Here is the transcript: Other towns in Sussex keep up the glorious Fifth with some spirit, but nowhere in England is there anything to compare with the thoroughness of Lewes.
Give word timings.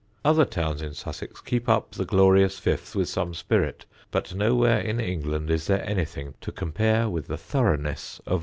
Other 0.25 0.45
towns 0.45 0.81
in 0.81 0.95
Sussex 0.95 1.41
keep 1.41 1.69
up 1.69 1.91
the 1.91 2.05
glorious 2.05 2.57
Fifth 2.57 2.95
with 2.95 3.07
some 3.07 3.35
spirit, 3.35 3.85
but 4.09 4.33
nowhere 4.33 4.79
in 4.79 4.99
England 4.99 5.51
is 5.51 5.67
there 5.67 5.87
anything 5.87 6.33
to 6.41 6.51
compare 6.51 7.07
with 7.07 7.27
the 7.27 7.37
thoroughness 7.37 8.19
of 8.25 8.31
Lewes. 8.31 8.39